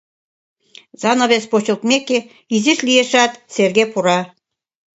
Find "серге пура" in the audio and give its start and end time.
3.53-4.19